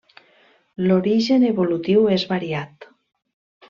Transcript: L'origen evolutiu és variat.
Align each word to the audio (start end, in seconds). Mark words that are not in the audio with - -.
L'origen 0.85 1.47
evolutiu 1.51 2.05
és 2.19 2.29
variat. 2.35 2.93